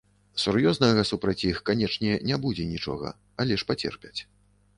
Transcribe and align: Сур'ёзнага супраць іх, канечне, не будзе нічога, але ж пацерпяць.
Сур'ёзнага 0.43 1.03
супраць 1.09 1.45
іх, 1.49 1.59
канечне, 1.71 2.15
не 2.31 2.41
будзе 2.47 2.67
нічога, 2.73 3.13
але 3.45 3.53
ж 3.61 3.71
пацерпяць. 3.75 4.17